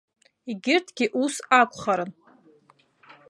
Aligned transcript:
Егьырҭгьы 0.49 1.05
ус 1.23 1.35
акәхарын. 1.59 2.11